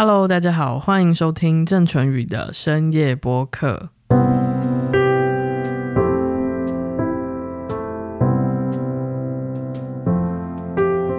[0.00, 3.88] Hello，大家好，欢迎收听郑淳宇的深夜播客。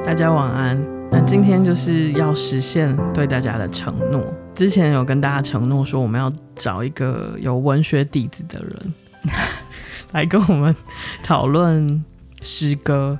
[0.06, 0.82] 大家晚安。
[1.12, 4.24] 那今天就是要实现对大家的承诺。
[4.54, 8.94] 之前有跟大家承诺说，我们要找一个有文学底子的人
[10.14, 10.74] 来跟我们
[11.22, 12.02] 讨论
[12.42, 13.20] 诗歌，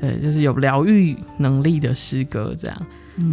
[0.00, 2.86] 对，就是有疗愈能力的诗歌，这样。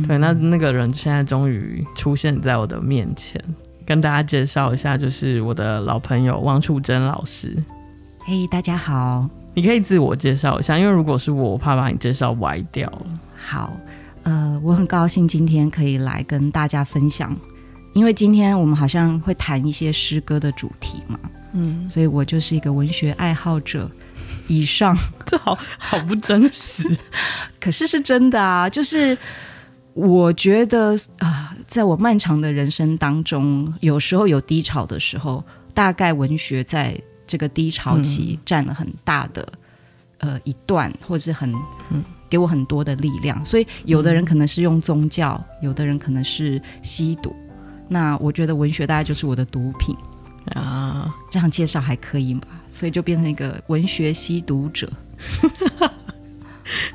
[0.07, 3.41] 对，那那个人现在终于出现在我的面前，
[3.86, 7.55] 跟大家介绍一下，就是我的老朋友汪楚珍老师。
[8.19, 13.05] 嘿，hey, 大家好，你可以自我介绍一下，因为如果是我，我怕把你介绍歪掉了。
[13.36, 13.78] 好，
[14.23, 17.36] 呃，我很高兴今天可以来跟大家分享，
[17.93, 21.19] 因为今天我们好像会谈一些诗歌的主题嘛，
[21.54, 23.89] 嗯，所以我就是一个文学爱好者。
[24.50, 26.89] 以上， 这好好不真实，
[27.59, 29.17] 可是是真的啊，就是。
[29.97, 36.95] 我觉得啊，在我漫长的人生当中，有时候有低潮的时候，大概文学在
[37.26, 39.42] 这个低潮期占了很大的、
[40.20, 41.52] 嗯、呃一段，或者是很
[42.30, 43.44] 给我很多的力量。
[43.44, 47.36] 所以，有的人可能是用宗教，有的人可能是吸毒。
[47.90, 49.95] 那我觉得文学大概就是我的毒品
[50.53, 52.42] 啊，这样介绍还可以嘛？
[52.70, 54.88] 所以就变成一个文学吸毒者。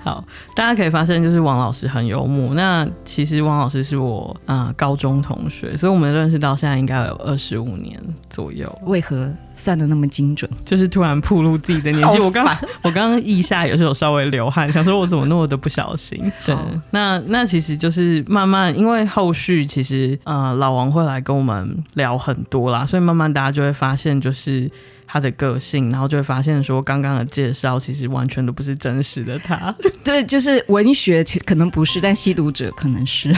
[0.03, 0.25] 好，
[0.57, 2.55] 大家可以发现，就是王老师很幽默。
[2.55, 8.71] 那其实王老师是我啊、呃、高中同学，所以我们认识到现在应该有二十五年左右。
[8.83, 10.51] 为何算的那么精准？
[10.65, 12.19] 就是突然暴露自己的年纪。
[12.19, 12.45] 烦我刚
[12.83, 16.21] 我刚刚腋下也是有稍微流汗，想说我怎么那么的不小心。
[16.45, 16.57] 对，
[16.91, 24.69] 那那其实就是慢慢，因为后续其实呃老王会来跟我们聊很多啦，所以慢慢大家就会发现就是。
[25.13, 29.71] 他的个性，然后就会发现说，刚刚的介绍其实完全都不是真实的他。
[30.03, 33.31] 对，就是文学其可能不是，但吸毒者可能是。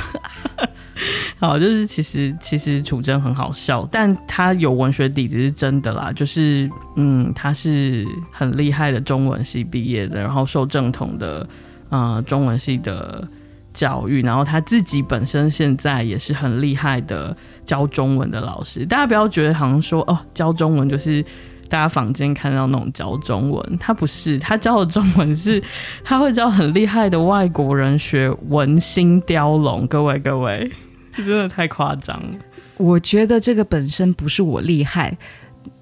[1.41, 6.13] 好，就是其实其实楚真很好笑，但他有文学底子是真的啦。
[6.13, 11.45] 就是嗯，他是很厉害的中文系毕业的，然后受正统的
[11.89, 13.27] 呃中文系的
[13.73, 18.87] 教育，然后他自己本身现在也是很厉害的教中文的老师。
[18.87, 21.25] 大家不要觉得好像说哦，教中文就是。
[21.69, 25.63] 大家房间看到那种教中文，他不是，他教的中文是，
[26.05, 29.87] 他会教很厉害的外国人学文心雕龙。
[29.87, 30.71] 各位各位，
[31.17, 32.39] 真的太夸张了。
[32.77, 35.17] 我觉得这个本身不是我厉害，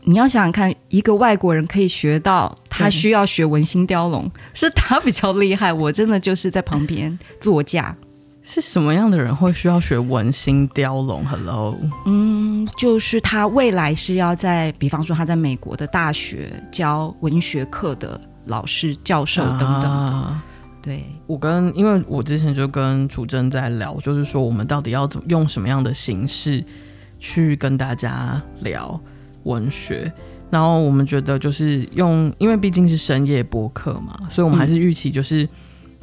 [0.04, 5.72] 你要想想看，一个外国人可以学到，他需要学文心雕龙，是他比较厉害。
[5.72, 7.96] 我真的就是在旁边座驾。
[8.44, 19.84] 是什么样的人会需要学文心雕龙？Hello，嗯，就是他未来是要在，比方说他在美国的大学教文学课的老师、教授等等。
[19.84, 20.44] 啊、
[20.82, 26.64] 对，我跟因为我之前就跟楚真在聊，就是说我们到底要怎么用什么样的形式
[27.20, 29.00] 去跟大家聊
[29.44, 30.12] 文学，
[30.50, 35.44] 然后我们觉得就是用，因为毕竟是深夜播客嘛，所以我们还是预期就是。
[35.44, 35.48] 嗯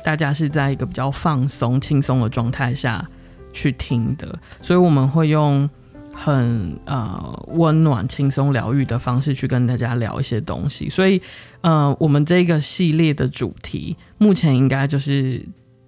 [0.03, 3.05] 大家是在一个比较放松、轻松的状态下
[3.51, 5.69] 去听的，所以我们会用
[6.13, 10.87] 很呃温暖、轻松、疗愈的方式去跟大家聊一些东西。
[10.89, 11.21] 所以，
[11.61, 15.45] 呃，我们这个系列的主题目前应该就是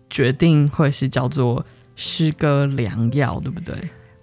[0.10, 3.76] 决定会是叫做“诗歌良药”，对不对？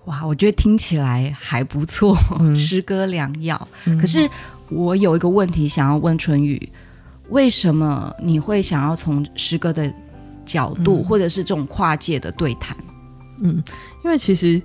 [0.05, 2.17] 哇，我觉得听起来还不错
[2.55, 3.99] ，“诗歌良药”嗯。
[3.99, 4.29] 可是
[4.69, 6.69] 我有一个问题想要问淳予。
[7.31, 9.93] 为什么你会想要从诗歌的
[10.47, 12.77] 角度，嗯、或者是这种跨界的对谈？
[13.41, 13.63] 嗯，
[14.05, 14.61] 因为其实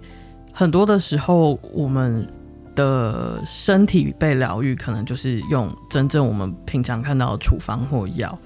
[0.53, 2.28] 很多的时候，我们
[2.73, 8.38] 的身体被疗愈，可能就是用真正我们平常看到的处方或药。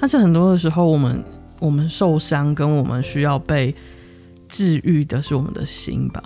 [0.00, 1.22] 但是很多的时候，我们
[1.60, 3.74] 我们受伤，跟我们需要被
[4.48, 6.22] 治愈的是我们的心吧？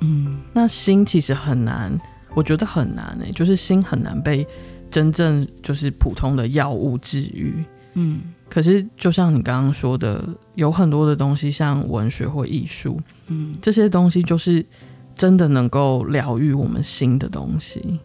[0.00, 1.96] 嗯，那心其实很难，
[2.34, 4.46] 我觉得很难诶、欸，就是心很难被。
[4.90, 7.64] 真正就是普通的药物治愈，
[7.94, 14.64] 嗯，可是就像你刚刚说的，有很多的东西，像文学或艺术，嗯，这些东西就是
[15.14, 18.00] 真的能够疗愈我们心的东西，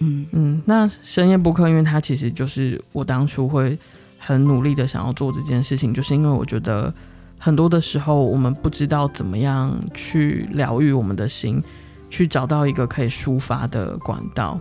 [0.00, 0.62] 嗯嗯。
[0.64, 3.78] 那深夜不客，因为它其实就是我当初会
[4.18, 6.92] 很努力的想要做这件事情，就是因为我觉得
[7.38, 11.62] 很多的时候，我们不知道怎么样去疗愈我们的心，
[12.10, 14.58] 去找到一个可以抒发的管道。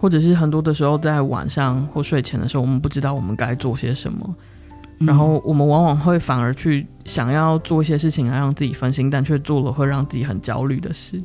[0.00, 4.34] 或者是很多的时候，在晚上或睡前的时候，我们不知道我们该做些什么，
[5.00, 11.20] 嗯、然后我们往往会反而去想要做一些事情来让自己分心，但却做了会让自己很焦虑的事。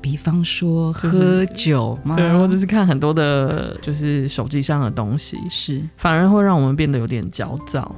[0.00, 2.16] 比方说喝酒吗？
[2.16, 7.94] 对，或者是看很多的，就是手机上的东西，是反而会让我们变得有点焦躁。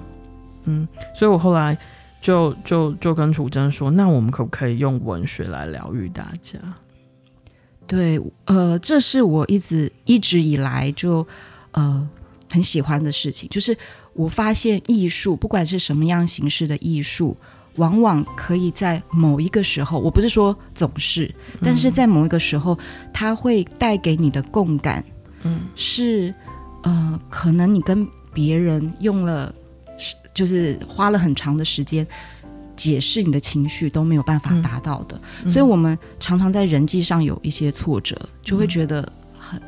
[0.64, 1.76] 嗯，所以我后来
[2.20, 6.58] 就就就跟楚真说，那我们可不可以用文学来疗愈大家？
[7.86, 11.26] 对，呃，这是我一直一直以来就
[11.72, 12.08] 呃
[12.50, 13.76] 很喜欢的事情，就是
[14.12, 17.36] 我发现艺术，不管是什么样形式的艺术，
[17.76, 21.32] 往往可以在某一个时候，我不是说总是，
[21.62, 22.78] 但是在某一个时候，
[23.12, 25.04] 它会带给你的共感，
[25.42, 26.34] 嗯，是
[26.82, 29.54] 呃，可能你跟别人用了。
[30.34, 32.04] 就是花了很长的时间
[32.76, 39.61] 解释你的情绪都没有办法达到的，嗯、所以我们常常在人际上有一些挫折，就会觉得很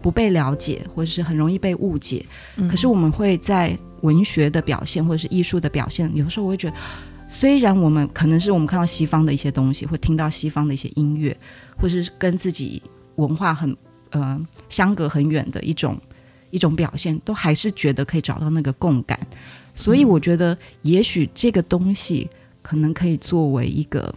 [0.00, 2.24] 不被了解，或者是很容易被误解。
[2.56, 6.76] 嗯、可是我们会在文学的表现或者是艺术的表现，有时候我会觉得，
[7.28, 11.36] 虽然我们可能是我们看到西方的一些东西，会听到西方的一些音乐，
[11.76, 12.82] 或是跟自己
[13.16, 13.76] 文化很
[14.10, 15.98] 呃相隔很远的一种
[16.50, 19.18] 一种表现，都还是觉得可以找到那个共感。
[19.74, 22.28] 所以我觉得，也许这个东西
[22.62, 24.14] 可能可以作为一个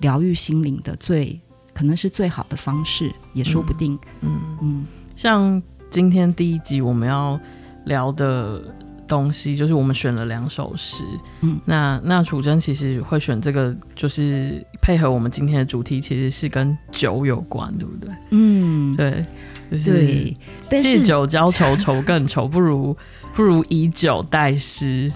[0.00, 1.40] 疗愈心灵的最，
[1.74, 3.98] 可能是最好的方式，也说不定。
[4.20, 5.60] 嗯嗯，嗯，像
[5.90, 7.40] 今天第一集我们要
[7.86, 8.62] 聊的
[9.08, 11.02] 东西，就是我们选了两首诗。
[11.40, 18.14] 嗯，那那楚真其实会选这个，就是配合我们今天的主题，其实是跟酒有关，对不对？
[18.30, 19.24] 嗯，对，
[19.70, 22.96] 就是借酒浇愁，愁更愁，不如。
[23.34, 25.12] 不如以酒代诗，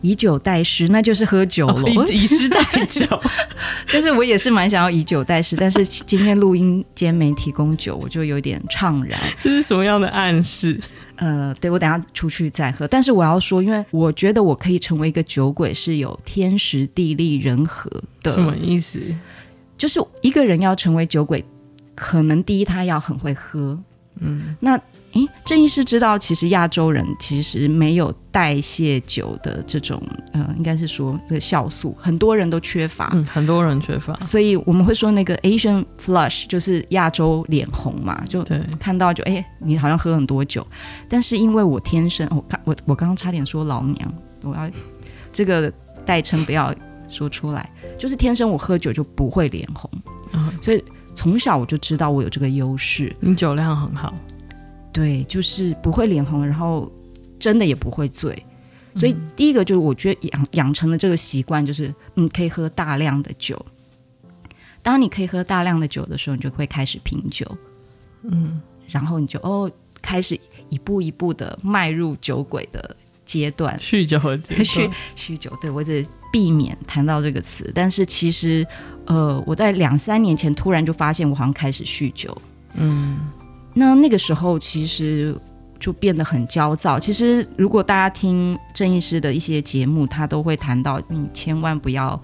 [0.00, 1.82] 以酒代诗，那就是喝酒了。
[1.82, 3.04] 哦、以诗代酒，
[3.92, 9.20] 但是我也是蛮想要以酒代诗，但是今天录音间没提供酒，我就有点怅然。
[9.42, 10.80] 这是什么样的暗示？
[11.16, 12.88] 呃，对，我等下出去再喝。
[12.88, 17.90] 但是我要说，因为我觉得我可以成为一个酒鬼，是有天时地利人和
[18.22, 18.32] 的。
[18.32, 18.98] 什么意思？
[19.76, 21.44] 就是一个人要成为酒鬼，
[21.94, 23.78] 可能第一他要很会喝。
[24.20, 24.80] 嗯，那。
[25.12, 30.00] 诶，郑医师知道，其实亚洲人其实没有代谢酒的这种，
[30.32, 38.46] 呃，应该是说这个酵素，很多人都缺乏，嗯，很多人缺乏，所以我们会说那个 Asian flush，就是亚洲脸红嘛，就
[38.78, 40.64] 看到就哎，你好像喝很多酒，
[41.08, 44.70] 但是因为我天生，我刚我我刚刚差点说老娘，我要
[45.32, 45.72] 这个
[46.06, 46.72] 代称不要
[47.08, 47.68] 说出来，
[47.98, 49.90] 就是天生我喝酒就不会脸红，
[50.34, 50.84] 嗯，所以
[51.16, 54.14] 从小我就知道我有这个优势，你酒量很好。
[54.92, 56.90] 对，就是不会脸红，然后
[57.38, 58.44] 真的也不会醉，
[58.96, 63.64] 所以第一个就是我觉得养养成了这个习惯，就是嗯，可以喝大量的酒。
[64.82, 67.46] 当你可以喝大量的酒的时候，你就会开始品酒，
[68.24, 69.70] 嗯，然后你就哦，
[70.02, 70.38] 开始
[70.70, 75.52] 一步一步的迈入酒鬼的阶段，酗酒和 酗酗酒。
[75.60, 78.66] 对，我只避免谈到这个词，但是其实
[79.06, 82.36] 呃，我在两三年前突然就发现我好像开始酗酒，
[82.74, 83.18] 嗯。
[83.80, 85.34] 那那个时候其实
[85.78, 87.00] 就变得很焦躁。
[87.00, 92.20] 其实如果大家听郑医师的一些节目，他都会谈到，你千万不要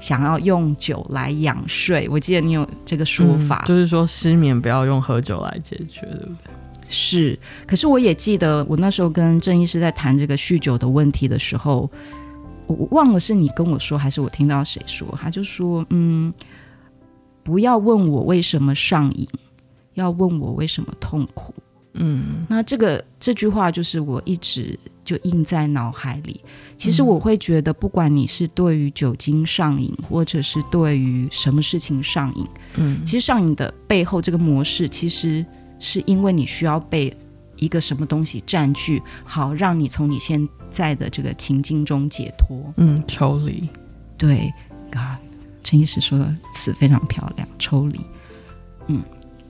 [0.00, 2.08] 想要用酒来养睡。
[2.10, 6.52] 我记得你有这个说法，嗯，就是说失眠不要用喝酒来解决，对不对？
[6.88, 7.38] 是。
[7.64, 11.88] 可是我也记得我那时候跟郑医师在谈这个酗酒的问题的时候，
[12.66, 16.34] 我忘了是你跟我说还是我听到谁说，他就说，嗯，
[17.44, 19.28] 不要问我为什么上瘾。
[19.98, 21.54] 要问我为什么痛苦？
[21.94, 26.40] 嗯，那这个这句话就是我一直就印在脑海里。
[26.76, 35.44] 其实我会觉得，不管你是对于酒精上瘾，或者是对于什么事情上瘾，嗯，其实上瘾的背后这个模式，其实
[35.80, 37.12] 是因为你需要被
[37.56, 43.68] 一个什么东西占据，好让你从你现在的这个情境中解脱，嗯，抽离。
[44.16, 44.52] 对
[44.92, 45.18] 啊，
[45.64, 47.98] 陈医师说的词非常漂亮，抽离，
[48.86, 49.02] 嗯。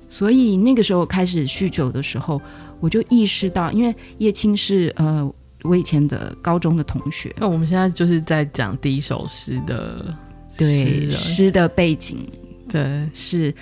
[0.08, 2.40] 所以那个时候开始酗酒的时候，
[2.80, 5.30] 我就意识到，因为叶青是呃
[5.62, 7.34] 我以前的高中的同学。
[7.38, 10.14] 那我们现在就是在讲第一首诗的
[10.56, 12.26] 对诗的背景，
[12.70, 13.54] 对是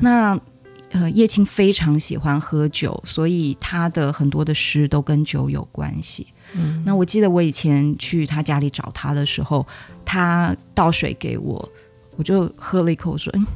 [0.00, 0.38] 那
[0.90, 6.26] 呃叶青非常喜欢喝酒，所以他的很多的诗都跟酒有关系。
[6.54, 9.66] 嗯，那我记得我以前去他家里找他的时候，
[10.04, 11.66] 他倒水给我，
[12.16, 13.46] 我就喝了一口，我说嗯。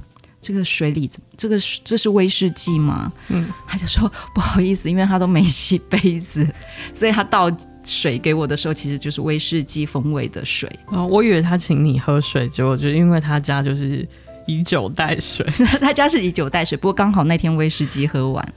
[0.41, 3.13] 这个水里，这个这是威士忌吗？
[3.29, 6.47] 嗯，他就说不好意思，因为他都没洗杯子，
[6.95, 7.51] 所以他倒
[7.85, 10.71] 水给我的时候，其实就是威士忌风味的水。
[10.87, 14.07] 哦，我以为他请你喝水，结果就因为他家就是
[14.47, 15.45] 以酒代水，
[15.81, 18.55] 他家是以酒代水，不过刚好那天威士忌喝完。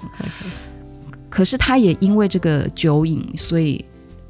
[1.30, 3.84] 可是他也因为这个酒瘾，所以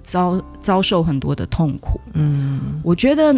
[0.03, 1.99] 遭遭受很多的痛苦。
[2.13, 3.35] 嗯，我觉得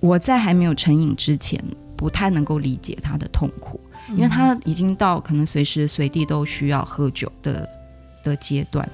[0.00, 1.62] 我在还没有成瘾之前。
[1.96, 7.68] 不太能够理解他的痛苦，因为他已经到可能随时随地都需要喝酒的
[8.22, 8.88] 的阶段。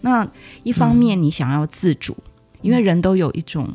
[0.00, 0.28] 那
[0.62, 3.68] 一方面，你想要自主，嗯、因为人都有一种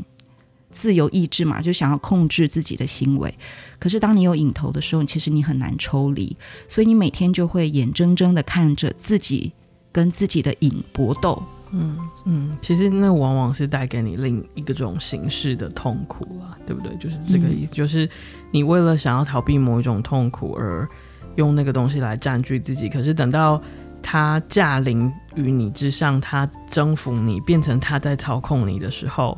[0.71, 3.33] 自由意志嘛，就想要控制自己的行为。
[3.79, 6.35] 可是当你有瘾头的时候，其实你很难抽离，
[6.67, 9.53] 所以你每天就会眼睁睁的看着自己
[9.91, 11.41] 跟自己的瘾搏斗。
[11.71, 16.95] 嗯嗯，其实那往往是带给你另一个种形式的痛苦啦，对不对？
[16.97, 18.09] 就是这个意思，嗯、就是
[18.51, 20.87] 你为了想要逃避某一种痛苦而
[21.35, 23.61] 用那个东西来占据自己，可是等到
[24.01, 29.37] 他驾临于你之上，他征服你，变成他在操控你的时候，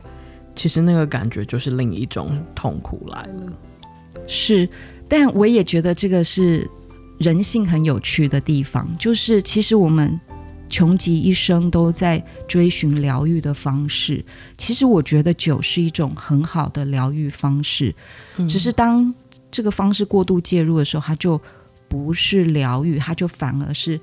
[0.56, 3.54] 其实那个感觉就是另一种痛苦来了。
[4.28, 4.70] 是，
[5.08, 6.70] 但我也觉得这个是
[7.18, 10.20] 人性很有趣的地方，就是其实我们
[10.70, 14.24] 穷极一生都在追寻疗愈的方式。
[14.58, 17.94] 其实我觉得酒是一种很好的疗愈方式，
[18.38, 19.14] 嗯、只是当
[19.52, 21.42] 这个方式过度介入的时候，它就
[21.88, 24.00] 不是疗愈，它就反而是。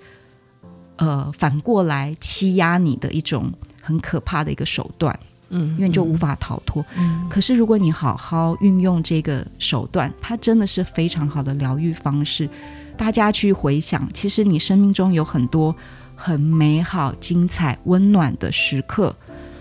[0.99, 5.15] 呃，反过来欺压你的一种很可怕的一个手段，
[5.51, 6.83] 嗯，因为你就无法逃脱。
[6.97, 12.49] 嗯，可是如果你好好运用这个手段，它真的是非常好的疗愈方式。
[12.97, 15.77] 大家去回想，其实你生命中有很多
[16.17, 19.15] 很美好、精彩、温暖的时刻，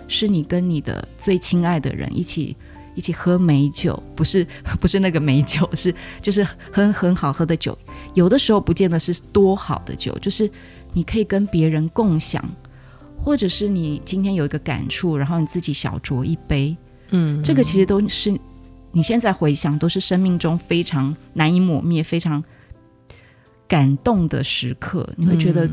[0.08, 2.56] 是你跟你的最亲爱的人一起
[2.96, 4.48] 一起喝美酒，不是
[4.82, 7.78] 不是那个美酒， 是就是很很好喝的酒。
[8.16, 10.50] 有的时候不见得是多好的酒，就是。
[10.98, 12.42] 你可以跟别人共享，
[13.22, 16.74] 或者是你今天有一个感触，然后你自己小酌一杯，
[17.10, 18.34] 嗯，这个其实都是
[18.94, 22.42] 你现在回想都是生命中非常难以磨灭、非常
[23.68, 25.06] 感动的时刻。
[25.18, 25.70] 你会觉得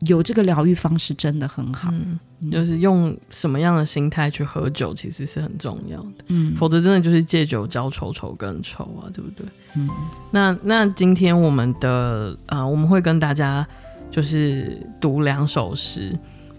[0.00, 9.46] 有这个疗愈方式真的很好，嗯，就是用什么样的心态去喝酒，其实是很重要的，嗯，否则真的就是借酒浇愁，愁更愁啊，对不对？
[9.76, 9.88] 嗯，
[10.30, 13.66] 那那今天我们的啊，呃，我们会跟大家。
[14.08, 16.16] 就是读两首诗，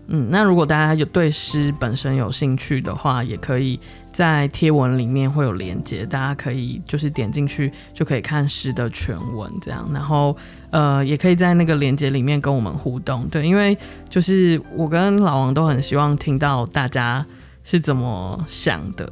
[0.08, 3.80] 嗯，那如果大家有对诗本身有兴趣的话，也可以
[4.12, 10.36] 在贴文里面会有连接，大家可以就是点进去就可以看诗的全文，这样，然后
[10.70, 13.78] 呃，也可以在那个连接里面跟我们互动，对，因为
[14.10, 17.26] 就是我跟老王都很希望听到大家
[17.64, 19.12] 是怎么想的。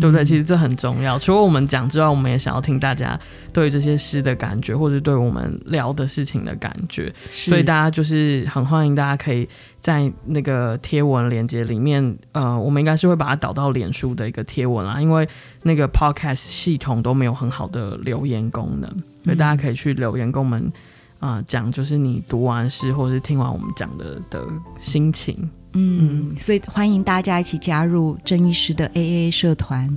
[0.00, 0.24] 对不对？
[0.24, 1.16] 其实这很重要。
[1.18, 3.18] 除了我们讲之外，我们也想要听大家
[3.52, 7.12] 对于这些诗的感觉，或者对我们聊的事情的感觉。
[7.30, 9.48] 所以大家就是很欢迎大家可以
[9.80, 15.28] 在那个贴文链接里面，呃，我们应该是会把它导到脸书的一个贴文啦，因为
[15.62, 18.90] 那个 Podcast 系统都没有很好的留言功能，
[19.24, 20.60] 所以大家可以去留言跟我们
[21.20, 24.44] 啊、呃、讲，就是你读完诗或者是听完我们讲的的
[24.80, 25.48] 心情。
[25.74, 29.96] 嗯，所以欢迎大家一起加入郑医师的 AA 社团。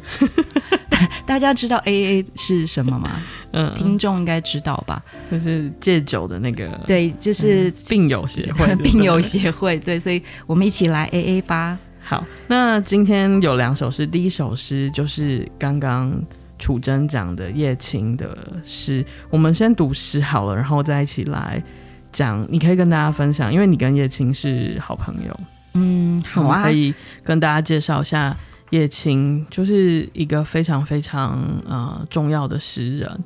[1.28, 3.22] 大家知道 AA 是什么吗？
[3.52, 5.04] 嗯，听众应该知道吧？
[5.30, 9.80] 就是戒酒的那个，对，就是、嗯、病友协会， 病友协会。
[9.80, 11.78] 对，所以我们一起来 AA 吧。
[12.02, 16.12] 好，那今天有两首诗，第一首诗就是刚刚
[16.58, 19.06] 楚真讲的叶青的诗。
[19.30, 21.62] 我们先读诗好了，然后再一起来
[22.12, 22.44] 讲。
[22.50, 25.40] 你可以跟大家分享，因为你跟叶青是好朋友。
[25.80, 26.94] 嗯，好啊，可以
[27.24, 28.36] 跟大家介绍一下
[28.72, 33.24] 叶青，就是一个非常非常呃重要的诗人。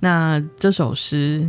[0.00, 1.48] 那这首诗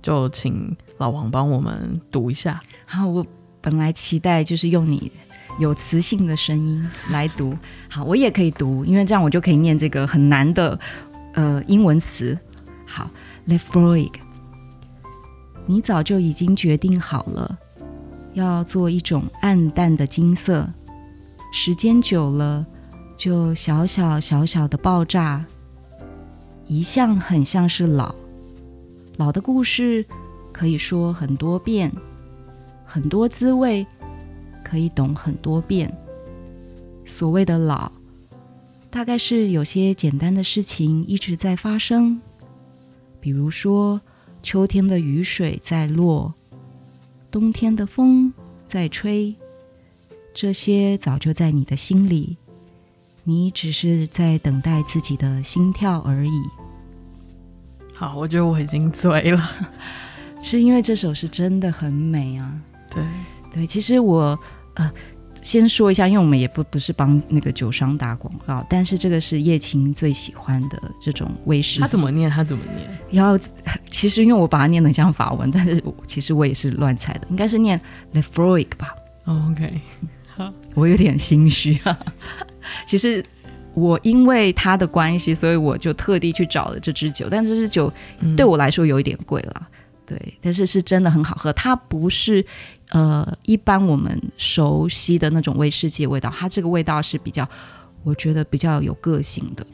[0.00, 2.60] 就请老王帮我们读一下。
[2.86, 3.26] 好，我
[3.60, 5.12] 本来期待就是用你
[5.58, 7.56] 有磁性的声音来读，
[7.88, 10.78] 好，我也可以读，因为这样我就可以念这个很难的
[11.34, 12.38] 呃英文词。
[12.86, 13.10] 好
[13.46, 14.12] ，Laphroaig，
[15.66, 17.58] 你早就已经决定好了。
[18.34, 20.68] 要做一种暗淡的金色，
[21.52, 22.66] 时间久了
[23.16, 25.44] 就小小小小的爆炸。
[26.66, 28.14] 一向很像是老，
[29.16, 30.04] 老的故事
[30.52, 31.92] 可以说很多遍，
[32.84, 33.86] 很多滋味
[34.64, 35.92] 可以懂很多遍。
[37.04, 37.92] 所谓的老，
[38.90, 42.20] 大概是有些简单的事情一直在发生，
[43.20, 44.00] 比如说
[44.42, 46.32] 秋天的雨水在落。
[47.32, 48.30] 冬天的风
[48.66, 49.34] 在吹，
[50.34, 52.36] 这些早就在你的心里，
[53.24, 56.42] 你只是在等待自己的心跳而已。
[57.94, 59.50] 好，我觉得我已经醉了，
[60.42, 62.60] 是因为这首是真的很美啊。
[62.90, 63.02] 对
[63.50, 64.38] 对，其实我
[64.74, 64.92] 呃。
[65.42, 71.80] 先说一下，因为我们也不不是帮那个酒商打广告，但是这个是叶青最喜欢的这种威士忌。
[71.80, 72.30] 他怎么念？
[72.30, 72.98] 他怎么念？
[73.10, 73.36] 然后
[73.90, 77.80] 其实因为我把它念得像法文，但是其实我也是乱猜的，应该是念
[78.14, 78.94] Laphroaig 吧。
[79.24, 79.80] Oh, OK，
[80.36, 81.98] 好，我有点心虚啊。
[82.86, 83.24] 其实
[83.74, 87.92] 我因为他的关系，所以我就特地去找了这支酒，但这支酒
[88.36, 89.52] 对我来说有一点贵了。
[89.56, 89.66] 嗯
[90.04, 91.50] 对，但是是真的很好喝。
[91.52, 92.44] 它不是
[92.92, 97.46] 呃一般我们熟悉的那种威士忌味道，它这个味道是比较
[98.04, 99.66] 我觉得比较有个性的，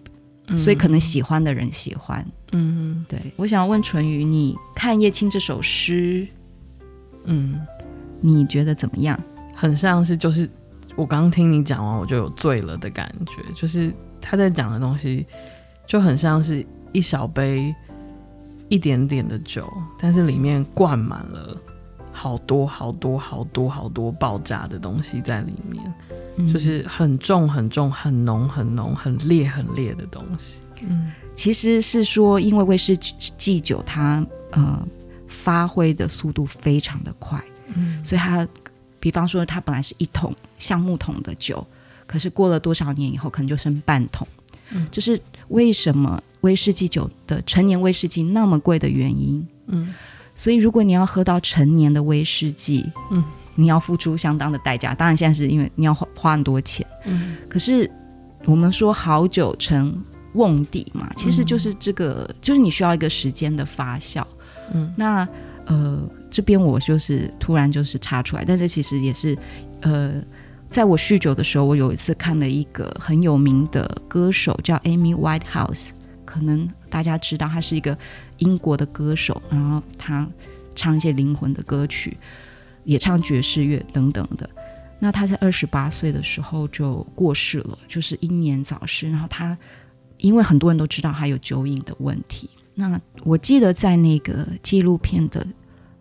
[0.49, 2.25] 嗯、所以可能喜欢的人喜欢。
[2.53, 3.21] 嗯，对。
[3.37, 6.27] 我想要问淳于，你看叶青这首诗，
[7.25, 7.61] 嗯，
[8.21, 9.19] 你觉得怎么样？
[9.55, 10.49] 很像是就是
[10.95, 13.43] 我刚刚听你讲完，我就有醉了的感觉。
[13.55, 15.27] 就是他在讲的东西，
[15.87, 17.75] 就很像是一小杯
[18.69, 21.57] 一点点的酒，但是里面灌满了
[22.19, 25.83] 好多好多好多好多爆炸的东西在里面。
[26.53, 30.61] 就是很重、很重、很浓、很浓、很烈、很烈的东西。
[30.83, 34.87] 嗯，其实是说，因为威士忌酒它呃
[35.27, 37.43] 发挥的速度非常的快，
[37.75, 38.47] 嗯，所以它
[39.01, 41.67] 比方说它本来是一桶橡木桶的酒，
[42.07, 44.25] 可是过了多少年以后，可能就剩半桶。
[44.71, 49.45] 嗯，这是为什么威士忌酒的成年威士忌那么贵的原因。
[49.67, 49.93] 嗯，
[50.38, 53.25] 所以如果你要喝到陈年的威士忌，嗯。
[53.61, 56.87] 你要付出相当的代价，当然现在是因为你要花花很多钱。
[57.04, 57.90] 嗯，可是
[58.45, 60.00] 我们说好酒成
[60.35, 64.25] 瓮底嘛，其实就是这个，嗯、就是你需要一个时间的发酵。
[64.73, 65.26] 嗯，那
[65.66, 69.37] 呃这边我就是突然就是插出来，但是其实也是
[69.80, 70.23] 呃，
[70.71, 75.88] 在我酗酒的时候，我有一次看了一个很有名的歌手叫 Amy Whitehouse，
[76.29, 77.97] 可能大家知道，他是一个
[78.37, 80.29] 英国的歌手，然后他
[80.75, 82.17] 唱一些灵魂的歌曲。
[82.85, 84.49] 也唱爵士乐等等的，
[84.99, 89.11] 那他在二十八岁的时候就过世了，就是英年早逝。
[89.11, 89.59] 然后他
[90.17, 95.47] 因为很多人都知道他有酒瘾的问题，那我记得在那个纪录片的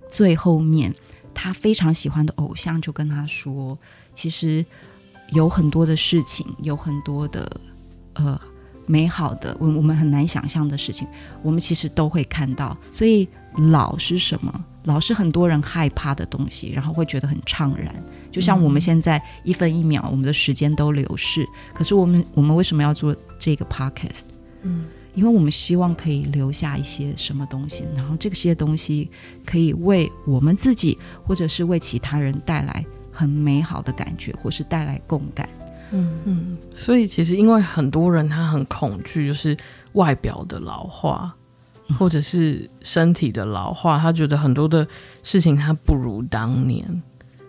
[0.09, 0.93] 最后面，
[1.33, 3.77] 他非常喜欢的偶像就跟他说，
[4.13, 4.65] 其实
[5.33, 7.59] 有很多的事情，有很多的
[8.13, 8.39] 呃
[8.87, 11.07] 美好的，我我们很难想象的事情，
[11.43, 12.75] 我们其实都会看到。
[12.91, 13.27] 所以
[13.69, 14.65] 老是什么？
[14.85, 17.93] 老是很多人害怕的东西，然后会觉得很怅然。
[18.31, 21.45] 就像我们现在一分一秒，我们的时间都流逝。
[21.73, 24.23] 可是我们，我们为什么要做这个 podcast？
[24.61, 29.11] 嗯，因为我们希望可以留下一些什么东西，然后这些东西
[29.45, 35.49] 可以为我们自己，或者是为其他人带来很美好的感觉，或是带来共感。
[35.91, 36.57] 嗯嗯。
[36.73, 39.55] 所以其实，因为很多人他很恐惧，就是
[39.93, 41.33] 外表的老化。
[41.97, 44.85] 或者是身体的老化，他觉得很多的
[45.23, 46.85] 事情他不如当年，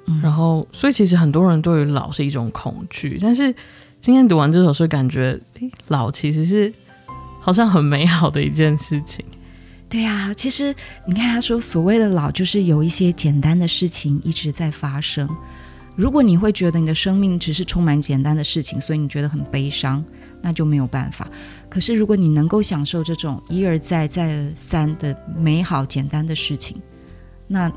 [0.06, 3.18] 嗯、然后所以其实很多人对于老是一种恐惧。
[3.20, 3.52] 但是
[4.00, 6.72] 今天读完这首诗，感觉诶，老其实是
[7.40, 9.24] 好像很美好的一件事情。
[9.88, 10.72] 对呀、啊，其实
[11.08, 15.28] 你看他说所谓的老，就是有一些简单的事情一直在发生。
[15.98, 20.02] 如果你会觉得你的生命只是充满简单的事情，所以你觉得很悲伤。
[20.40, 21.28] 那就没有办法。
[21.68, 26.80] 可是，如果你能够享受这种一而再、再而三的美好、简单的事情，
[27.48, 27.68] 那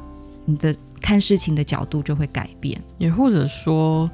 [0.45, 2.79] 你的看事情的角度就会改变。
[2.99, 4.07] 也或者说，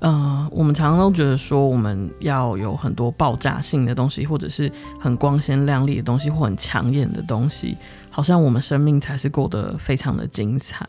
[0.00, 7.74] 呃，我们常常都觉得说，我们要有很多爆炸性的东西，或者是很光鲜亮丽的东西，或很抢眼的东西，
[8.10, 10.86] 好像我们生命才是过得非常的精彩。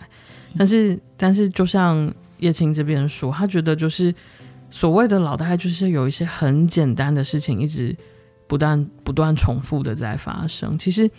[0.57, 4.13] 但是，但是，就像叶青这边说，他觉得就是。
[4.71, 7.97] 所谓的老，大就是有一些很简单的事情，一直
[8.45, 10.77] 不断不断重复的在发生。
[10.77, 11.09] 其实，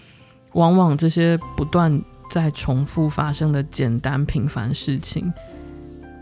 [0.53, 5.33] 往往这些不断在重复发生的简单平凡事情，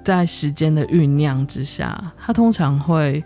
[0.03, 3.23] 在时间的酝酿之下，它通常会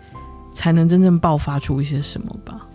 [0.53, 2.67] 才能真正爆发出一些什么吧。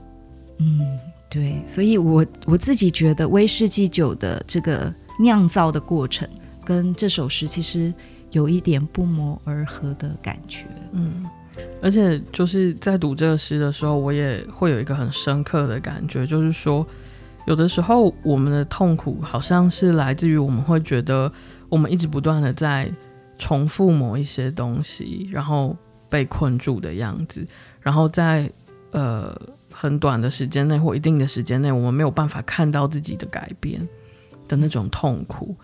[0.61, 0.81] 嗯，
[1.29, 1.63] 对。
[1.67, 6.27] 所以我我自己觉得威士忌酒的这个酿造的过程，
[6.65, 7.93] 跟这首诗其实。
[8.33, 11.25] 有一点不谋而合的感觉，嗯，
[11.81, 16.87] 而且就是在读这个诗的时候，我也会有一个很深刻的感觉，就是说，
[17.47, 21.33] 有的时候我们的痛苦好像是来自于我们会觉得
[21.71, 22.93] 我们一直不断的在
[23.38, 25.75] 重复某一些东西，然后
[26.11, 27.47] 被困住的样子，
[27.81, 28.51] 然后在
[28.91, 29.35] 呃
[29.73, 33.81] 很短的时间内或一定的时间内，我们没有办法看到自己的改变
[34.47, 35.57] 的那种痛苦，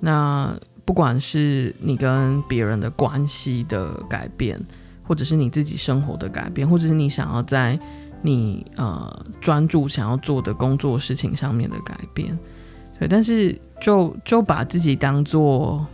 [0.00, 0.58] 那。
[0.84, 4.60] 不管是你跟别人的关系的改变，
[5.04, 7.78] 或者是你自己生活的改变，或者是你想要在
[8.20, 12.36] 你呃专注想要做的工作事情上面的改变，
[12.98, 15.86] 对，但是就就把自己当做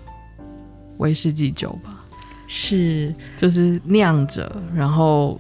[0.96, 2.03] 威士忌酒吧，
[2.46, 5.38] 是，就是酿着，然后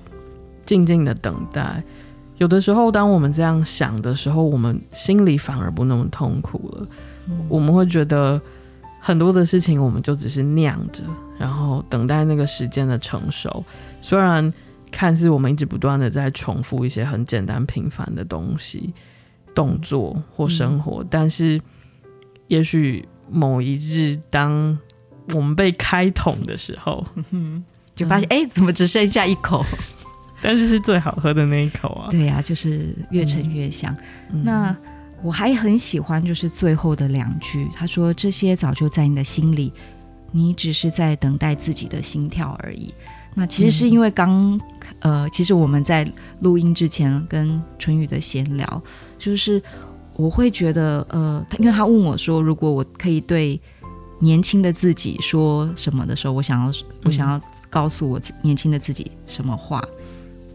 [0.66, 1.82] 静静的等待。
[2.36, 6.86] 有的时候，当我们这样想的时候，我们心里反而不那么痛苦了，
[7.28, 8.38] 嗯，我们会觉得。
[9.00, 11.02] 很多的事情，我们就只是酿着，
[11.38, 13.64] 然后等待那个时间的成熟。
[14.00, 14.52] 虽然
[14.90, 18.92] 看似我们一直不断的在重复一些很简单平凡的东西、
[19.54, 21.60] 动作或生活，嗯、但是
[22.48, 24.78] 也许某一日，当
[25.34, 27.04] 我们被开桶的时候，
[27.94, 29.64] 就发现，哎、嗯欸，怎么只剩下一口？
[30.40, 32.08] 但是是最好喝的那一口啊。
[32.10, 33.94] 对呀、啊，就是越沉越香。
[34.32, 34.76] 嗯、那
[35.22, 39.72] 我还很喜欢，就是最后的两句，他说：“这些早就在你的心里，
[40.30, 42.94] 你只是在等待自己的心跳而已。”
[43.34, 44.30] 那其实是因为刚、
[45.00, 48.82] 嗯、呃，其实我们在录音之前跟春雨的闲聊，
[49.18, 49.62] 就是
[50.14, 53.60] 我会觉得呃，因为他问我说，如果我可以对
[54.20, 56.72] 年轻的自己说什么的时候，我想要
[57.04, 59.80] 我想要告诉我年轻的自己什么话？
[59.86, 60.10] 嗯、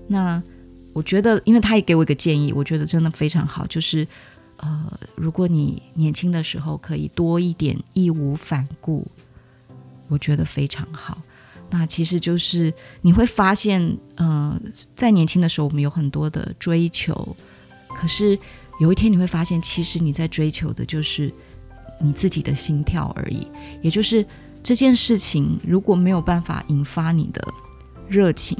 [0.07, 0.43] 那
[0.91, 4.05] 我觉得，因为他也给我一个建议，我觉得真的非常好，就是
[4.63, 9.05] 呃，如果你年轻的时候可以多一点义无反顾，
[10.07, 11.21] 我觉得非常好。
[11.69, 13.81] 那其实就是你会发现，
[14.15, 14.61] 嗯、呃，
[14.95, 17.35] 在年轻的时候，我们有很多的追求，
[17.93, 18.39] 可是
[18.79, 21.33] 有一天你会发现，其实你在追求的就是
[21.99, 23.47] 你自己的心跳而已。
[23.81, 24.25] 也就是
[24.63, 27.45] 这件事情如果没有办法引发你的
[28.07, 28.57] 热情，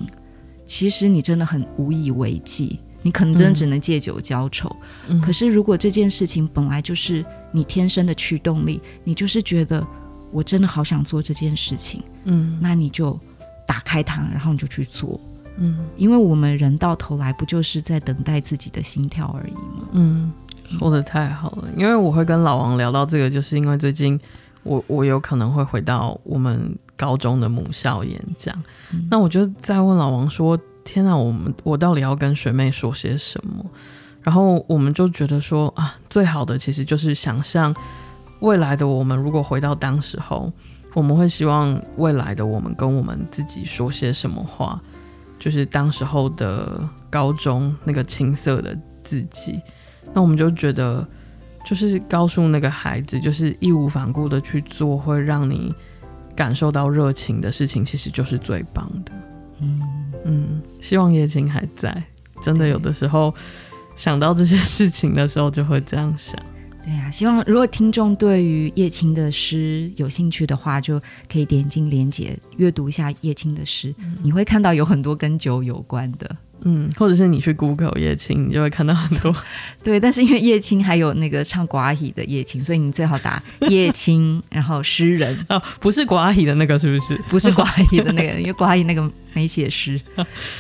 [0.66, 4.76] 其实你真的很无以为继，你可能真的只能借酒浇愁。
[5.08, 9.86] 嗯、可是如果这件事情本来就是你天生的驱动力，你就是觉得。
[10.36, 13.20] 我真的好想做这件事情，嗯，那你就
[13.68, 15.22] 打开它，然后你就去做，
[15.58, 19.88] 嗯，因为我们人到头来不就是在等待自己的心跳而已吗？
[19.92, 20.34] 嗯，
[20.80, 24.20] 说的太好了，因为我会跟老王聊到这个，就是因为最近
[24.64, 28.60] 我我有可能会回到我们高中的母校演讲，
[28.92, 33.66] 嗯，那我就在问老王说：“天哪，我们我到底要跟学妹说些什么？”
[34.22, 37.76] 然后我们就觉得说啊，最好的其实就是想象。
[38.40, 40.52] 未来的我们，如果回到当时候，
[40.94, 44.82] 我们会希望未来的我们跟我们自己说些什么话？
[45.40, 49.62] 就是当时候的高中那个青涩的自己，
[50.14, 51.08] 那我们就觉得，
[51.66, 55.74] 就是告诉那个孩子，就是义无反顾的去做，会让你
[56.36, 59.14] 感受到热情的事情，其实就是最棒的。
[59.64, 62.04] 嗯嗯，希望叶青还在。
[62.42, 63.34] 真的有的时候
[63.96, 66.38] 想到这些事情的时候，就会这样想。
[66.84, 76.36] 对呀、啊，希望如果听众对于叶青的诗有兴趣的话，就可以点进连接阅读一下叶青的诗，嗯、你会看到有很多跟酒有关的。
[76.62, 79.36] 嗯，或者是你去 Google 叶青，你就会看到很多。
[79.84, 87.18] 对，但是因为叶青还有那个唱寡喜的叶青，所以你最好打 叶青，然后诗人哦，不是寡喜的那个是不是？
[87.28, 90.00] 不是寡喜的那个，因为寡喜那个没写诗。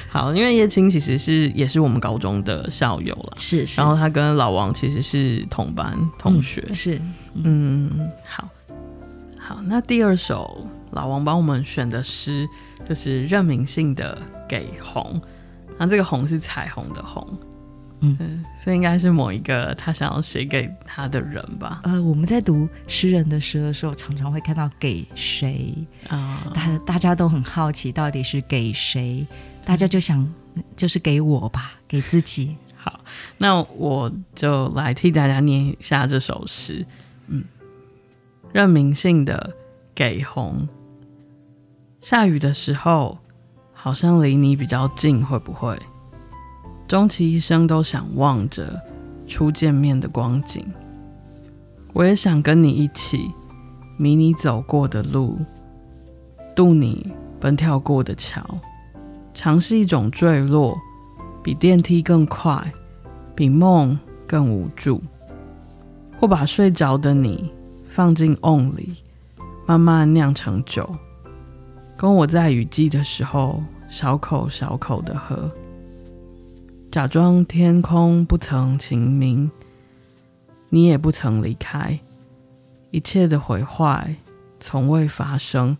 [0.09, 3.79] 好，因为叶青其实是也是我们高中的校友了，是，是。
[3.79, 7.01] 然后他跟老王其实是同班同学，嗯、是。
[7.35, 8.49] 嗯，好，
[9.39, 12.45] 好，那第二首老王帮我们选的诗
[12.87, 15.21] 就是任明信的《给红》。
[15.77, 17.27] 那、啊、这个红是彩虹的红，
[17.99, 21.81] 嗯，所以应该是某一个他想要写给他的人吧。
[21.83, 25.73] 呃，我们在读诗人的诗的时候，常常会看到给谁
[26.07, 29.25] 啊，大、嗯、大家都很好奇到底是给谁，
[29.65, 30.31] 大家就想
[30.75, 32.55] 就是给我吧，给自己。
[32.75, 32.99] 好，
[33.37, 36.85] 那我就来替大家念一下这首诗。
[37.27, 37.43] 嗯，
[38.51, 39.55] 任明信的
[39.95, 40.67] 给红，
[41.99, 43.17] 下雨的时候。
[43.83, 45.77] 好像离你比较近，会不会？
[46.87, 48.81] 终其一生都想望着
[49.27, 50.65] 初见面的光景。
[51.91, 53.29] 我也想跟你一起
[53.97, 55.37] 迷你走过的路，
[56.55, 58.41] 渡你奔跳过的桥，
[59.33, 60.79] 尝试一种坠落，
[61.43, 62.73] 比电梯更快，
[63.35, 65.03] 比梦更无助。
[66.21, 67.51] 或把睡着的你
[67.89, 68.95] 放进瓮里，
[69.65, 70.89] 慢慢酿成酒。
[71.95, 75.49] 跟我在雨季的时候，小口小口的喝，
[76.91, 79.49] 假装天空不曾晴明，
[80.69, 81.99] 你也不曾离开，
[82.91, 84.15] 一切的毁坏
[84.59, 85.77] 从未发生，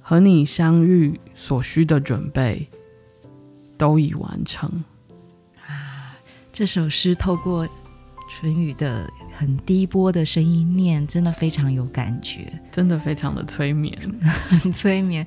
[0.00, 2.68] 和你相遇所需的准备
[3.76, 4.84] 都已完成。
[5.66, 6.16] 啊，
[6.52, 7.68] 这首诗透过
[8.38, 13.98] 淳于的很低波的声音念，真的非常有感觉，真的非常的催眠，
[14.60, 15.26] 很催眠，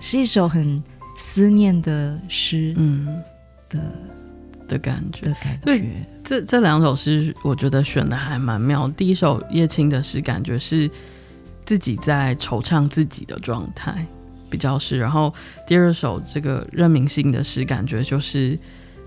[0.00, 0.82] 是一首很
[1.18, 3.22] 思念的诗，嗯
[3.68, 3.78] 的
[4.66, 6.06] 的感觉的感觉。
[6.24, 8.88] 这这两首诗，我觉得选的还蛮妙。
[8.88, 10.90] 第一首叶青的诗，感觉是
[11.66, 14.06] 自己在惆怅自己的状态，
[14.48, 14.98] 比较是。
[14.98, 15.34] 然后
[15.66, 18.58] 第二首这个任明信的诗，感觉就是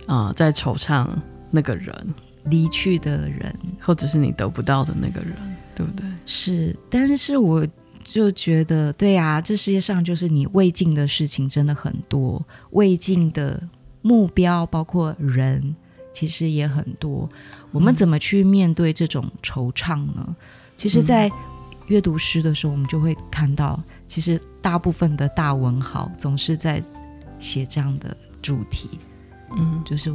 [0.06, 1.08] 啊、呃，在惆怅
[1.49, 2.13] 那个人。
[2.45, 5.34] 离去的人，或者是你得不到的那个人，
[5.75, 6.06] 对不对？
[6.25, 7.65] 是，但是我
[8.04, 13.62] 就觉得，对啊，这世界上就是你未尽的事情真的很多，未尽的
[14.01, 15.75] 目标，包括人，
[16.13, 17.30] 其实也很多。
[17.71, 20.36] 我们怎么去面对这种惆怅呢？
[20.75, 21.30] 其实，在
[21.88, 26.82] 阅读诗的时候，我们就会看到，其实大部分的大文豪总是在
[27.38, 28.89] 写这样的主题，
[29.56, 30.12] 嗯，就是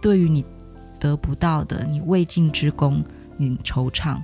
[0.00, 0.44] 对于你
[1.00, 3.02] 得不到的，你未尽之功，
[3.36, 4.16] 你惆怅。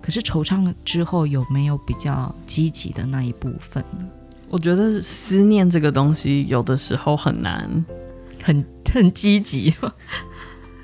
[0.00, 4.04] 可是惆怅了之后，有没有比较积极的那一部分呢？
[4.48, 7.84] 我觉得思念这个东西，有的时候很难，
[8.42, 9.72] 很 很积极，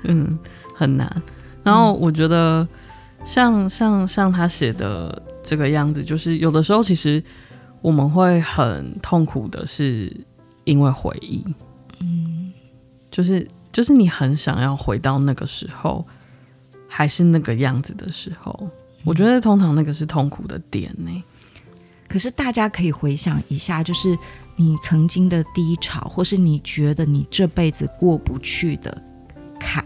[0.03, 0.39] 嗯，
[0.73, 1.21] 很难。
[1.63, 2.67] 然后我觉得
[3.25, 7.21] 像，像像像他写的这个样子，就是有的时候其实
[7.81, 10.11] 我们会很痛苦的，是
[10.63, 11.43] 因为回忆，
[11.99, 12.51] 嗯，
[13.11, 16.05] 就是就是你很想要回到那个时候，
[16.87, 18.69] 还是那个样子的时候。
[19.05, 21.23] 我觉得通常那个是痛苦的点呢。
[22.07, 24.17] 可是大家可以回想一下，就是
[24.55, 29.01] 你曾经的低潮，或是你觉得你这辈子过不去的
[29.59, 29.85] 坎，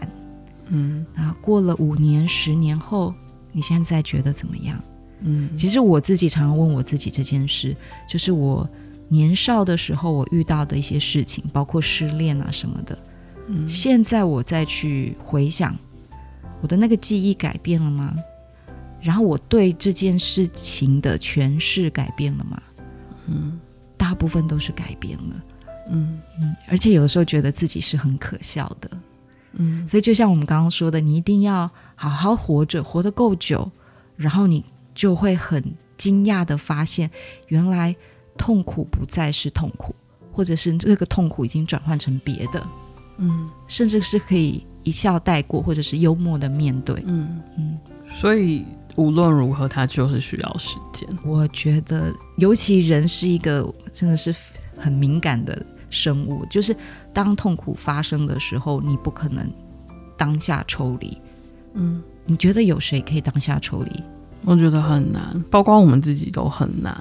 [0.68, 3.14] 嗯，啊，过了五年、十年后，
[3.52, 4.82] 你现在觉得怎么样？
[5.20, 7.76] 嗯，其实我自己常常问我自己这件事，
[8.08, 8.68] 就是我
[9.08, 12.98] 年少的时候我遇到的一些事情，包括失恋啊什么的，
[13.46, 15.76] 嗯，现在我再去回想，
[16.62, 18.14] 我的那个记忆改变了吗？
[19.02, 22.62] 然后我对这件事情的诠释改变了吗？
[23.26, 23.60] 嗯，
[23.98, 25.44] 大部分都是改变了。
[25.90, 28.90] 嗯嗯，而且有的时候觉得自己是很可笑的。
[29.52, 33.70] 嗯，所以就像我们刚刚说的，你一定要好好活着，活得够久，
[34.16, 35.62] 然后你就会很
[35.98, 37.10] 惊讶的发现，
[37.48, 37.94] 原来
[38.38, 39.94] 痛苦不再是痛苦，
[40.32, 42.66] 或者是这个痛苦已经转换成别的。
[43.18, 47.02] 嗯，甚至是可以一笑带过，或者是幽默的面对。
[47.06, 47.78] 嗯嗯，
[48.14, 48.64] 所以。
[48.96, 51.08] 无论如何，它就是需要时间。
[51.24, 54.32] 我觉得，尤其人是一个真的是
[54.76, 56.76] 很敏感的生物，就是
[57.12, 59.50] 当痛苦发生的时候，你不可能
[60.16, 61.20] 当下抽离。
[61.72, 64.00] 嗯，你觉得有谁可以当下抽离？
[64.44, 66.96] 我觉得很难，包括我们自己都很难。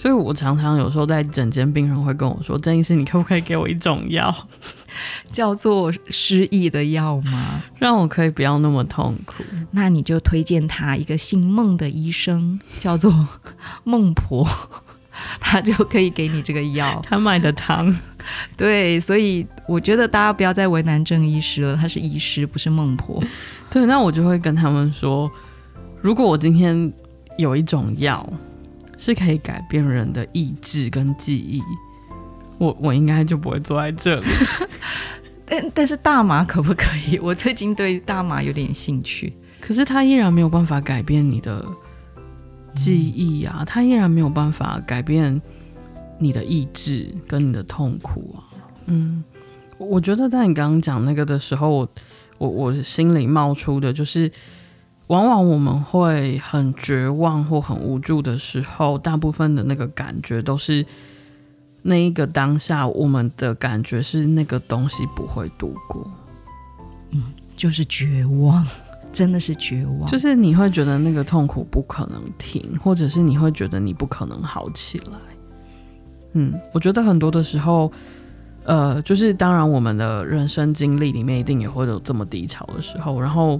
[0.00, 4.34] 所以我常常有时候在诊间，病人会跟我说：“郑医师，你可不可以给我一种药？”
[5.30, 7.62] 叫做失忆的药吗？
[7.78, 9.44] 让我可以不要那么痛苦。
[9.72, 13.28] 那你就推荐他一个姓孟的医生，叫做
[13.84, 14.48] 孟婆，
[15.38, 16.98] 他就可以给你这个药。
[17.06, 17.94] 他卖的汤，
[18.56, 23.22] 对，所以我觉得大家不要再为难郑医师了，他是医师，不是孟婆。
[23.70, 25.30] 对，那我就会跟他们说，
[26.00, 26.90] 如果我今天
[27.36, 28.26] 有一种药
[29.00, 31.62] 是可以改变人的意志跟记忆。
[32.58, 34.26] 我我应该就不会坐在这里，
[35.46, 37.18] 但但是大麻可不可以？
[37.24, 41.64] 我最近对大麻有点兴趣，可是它依然没有办法改变你的
[42.74, 45.40] 记忆啊，它依然没有办法改变
[46.18, 48.44] 你的意志跟你的痛苦啊。
[48.84, 49.24] 嗯，
[49.78, 51.88] 我觉得在你刚刚讲那个的时候，我
[52.36, 54.30] 我我心里冒出的就是，
[55.10, 60.86] 往往我们会很绝望或很无助的时候，大部分的那个感觉都是。
[61.82, 66.06] 那一个当下，我们的感觉是那个东西不会度过，
[67.08, 68.62] 嗯，就是绝望，
[69.10, 70.06] 真的是绝望。
[70.06, 75.18] 就是你会觉得那个痛苦不可能停，或者是你会觉得你不可能好起来。
[76.34, 77.90] 嗯，我觉得很多的时候，
[78.64, 83.18] 呃，就是当然我们的人生经历里面一定也会有这么低潮的时候。
[83.18, 83.58] 然后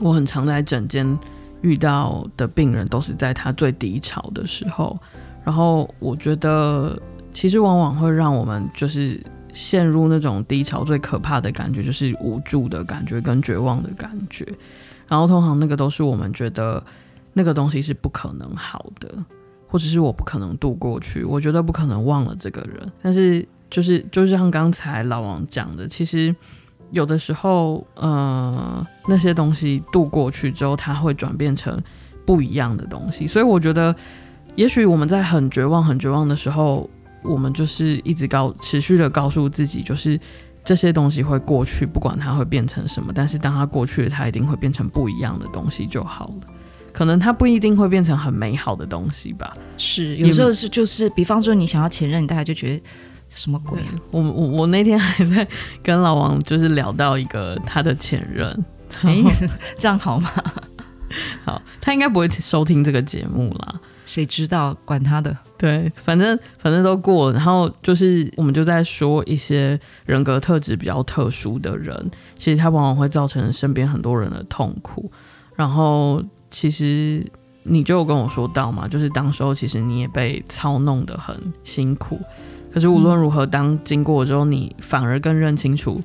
[0.00, 1.18] 我很常在诊间
[1.62, 4.98] 遇到的病人，都是在他最低潮的时候。
[5.44, 7.00] 然后我觉得。
[7.32, 14.44] 其实往往会让我们就是陷入那种低潮，最可怕的感觉就是无助的感觉跟绝望的感觉。
[15.06, 16.82] 然后通常那个都是我们觉得
[17.32, 19.14] 那个东西是不可能好的，
[19.68, 22.90] 或者是我不可能度过去，我觉得不可能忘了这个人。
[23.00, 26.34] 但是就是就是像刚才老王讲的，其实
[26.90, 31.82] 有的时候，呃，那些东西度过去之后，它会转变成
[32.24, 33.26] 不一样的东西。
[33.26, 33.94] 所以我觉得，
[34.56, 36.88] 也许我们在很绝望、很绝望的时候。
[37.22, 40.18] 我们就是一直告持续的告诉自己，就是
[40.64, 43.12] 这些东西会过去，不管它会变成什么。
[43.14, 46.48] 但是当它过去了，它一定会变成不一样的东西就好了。
[46.94, 49.54] 可能它不一定会变成很美好的东西吧。
[49.76, 52.82] 是，有时候是就是，比方说你想要前任，你大家就觉得
[53.30, 53.94] 什么鬼啊？
[54.10, 55.46] 我我我那天还在
[55.82, 58.52] 跟老王就是聊到一个他的前任，
[59.02, 59.24] 欸、
[59.78, 60.30] 这样好吗？
[61.44, 63.80] 好，他应该不会收听这个节目啦。
[64.04, 64.76] 谁知道？
[64.84, 65.36] 管他的。
[65.56, 67.34] 对，反正反正都过了。
[67.34, 75.10] 然后就是我们就在说一些人格特质比较特殊的人，其实他往往会造成身边很多人的痛苦。
[75.54, 77.24] 然后其实
[77.62, 82.20] 你就有跟我说到嘛，就是当时候其实你也被操弄得很辛苦。
[82.72, 86.02] 可是无论如何，当经过之后，你反而更认清楚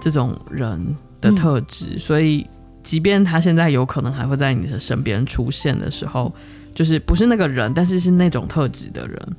[0.00, 1.98] 这种人的特质。
[1.98, 2.46] 所以，
[2.82, 6.32] 即便他现在有可能还会在你的身边出现的时候。
[6.74, 9.36] 就是不是那个人，但是是那种特质的人，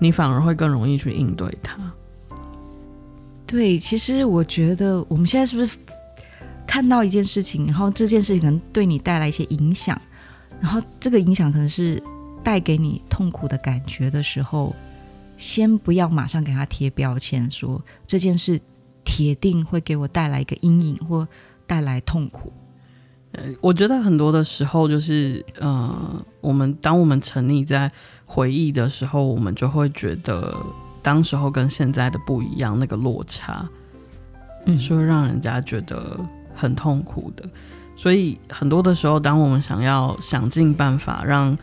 [0.00, 1.78] 你反而会更容易去应对他。
[3.46, 5.78] 对，其实我觉得我们现在是不是
[6.66, 9.96] 看到一件事情，然后这件事情可能对你带来一些影响，
[10.60, 12.02] 然后这个影响可能是
[12.42, 14.74] 带给你痛苦的感觉的时候，
[15.36, 18.60] 先不要马上给他贴标签，说这件事
[19.04, 21.26] 铁定会给我带来一个阴影或
[21.66, 22.52] 带来痛苦。
[23.32, 27.90] 呃，我觉得很多的时候就是，呃，我们当我们沉溺在
[28.26, 30.54] 回忆的时候，我们就会觉得
[31.00, 33.66] 当时候跟现在的不一样，那个落差，
[34.66, 36.20] 嗯，是会让人家觉得
[36.54, 37.48] 很痛苦的。
[37.96, 41.56] 所以很多的时候，当我们想要想尽办法让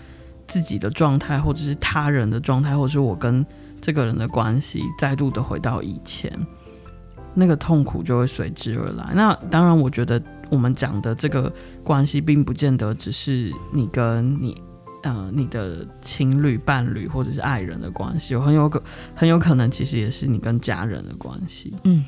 [0.50, 3.46] 自己的状态，或者是他人的状态，或者是我跟
[3.80, 6.38] 这个人的关系，再度的回到以前，
[7.34, 9.14] 那个痛苦就会随之而来。
[9.14, 10.22] 那当然，我觉得。
[10.52, 14.60] 我们讲的这个关系，并不见得只是你跟你，
[15.04, 18.82] 呃，你的情侣、伴侣或者是爱人的关系，很有可
[19.14, 21.76] 很有可能，其实也是你跟家人的关系。
[21.84, 22.04] 嗯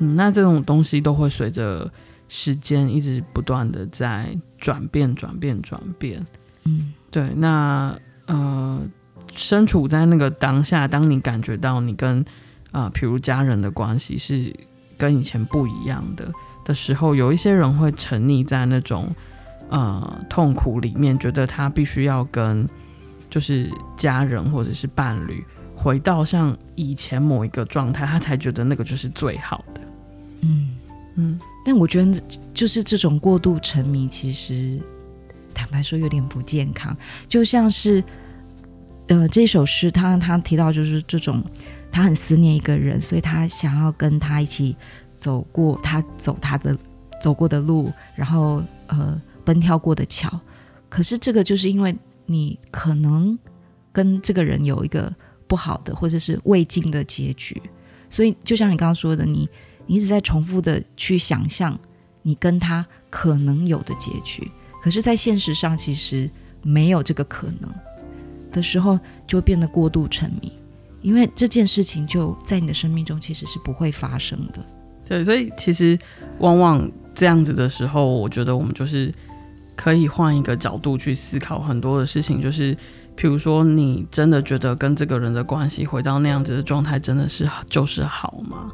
[0.00, 1.88] 嗯，那这种东西都会随着
[2.28, 6.26] 时间一直不断的在转变、转变、转变。
[6.64, 7.32] 嗯，对。
[7.34, 8.80] 那呃，
[9.32, 12.20] 身处在那个当下，当你感觉到你跟
[12.72, 14.54] 啊、呃，譬如家人的关系是
[14.98, 16.30] 跟以前不一样的。
[16.64, 19.14] 的时候，有一些人会沉溺在那种
[19.68, 22.68] 呃痛苦里面，觉得他必须要跟
[23.30, 25.44] 就是家人或者是伴侣
[25.76, 29.80] 回到像以前某一个状态，他才觉得那个就是最好的。
[30.40, 30.70] 嗯
[31.14, 32.20] 嗯，但我觉得
[32.52, 34.80] 就是这种过度沉迷，其实
[35.56, 36.96] 坦白说有点不健康。
[37.26, 38.04] 就像是
[39.08, 41.42] 呃这首诗，他他提到就是这种，
[41.90, 44.76] 他很思念一个人，所以他想要跟他一起。
[45.18, 46.76] 走过他走他的
[47.22, 50.28] 走过的路，然后呃奔跳过的桥，
[50.90, 53.36] 可是这个就是因为你可能
[53.92, 55.10] 跟这个人有一个
[55.46, 57.62] 不好的或者是未尽的结局，
[58.10, 59.48] 所以就像你刚刚说的，你
[59.86, 61.76] 你一直在重复的去想象
[62.20, 64.46] 你跟他可能有的结局，
[64.86, 66.30] 可是，在现实上其实
[66.62, 67.68] 没有这个可能
[68.52, 68.96] 的时候，
[69.26, 70.52] 就变得过度沉迷，
[71.02, 74.64] 因为这件事情就在你的生命中其实是不会发生的。
[75.04, 75.98] 对，所以其实
[76.38, 79.12] 往往这样子的时候，我觉得我们就是
[79.74, 82.40] 可以换一个角度去思考很多的事情。
[82.40, 82.72] 就是，
[83.16, 88.70] 譬如说，你真的觉得跟这个人的关系回到那样子的状态，真的是就是好吗？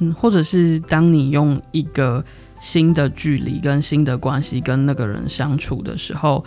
[0.00, 2.22] 嗯，或者是当你用一个
[2.62, 6.42] 新的距离跟新的关系跟那个人相处的时候，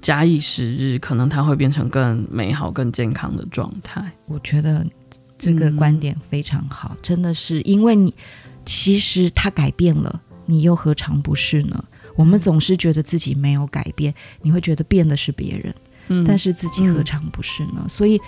[0.00, 4.10] 假以时日，可能他会变成更美好、更健康的状态。
[4.26, 4.84] 我觉得
[5.36, 8.12] 这个观点非常好，嗯、真的是因为你。
[8.70, 11.82] 其实他改变了，你又何尝不是呢？
[12.16, 15.74] 我们总是觉得自己没有改变，你会觉得变的是别人，
[16.08, 17.80] 嗯，但是自己何尝不是呢？
[17.84, 18.20] 嗯，所以，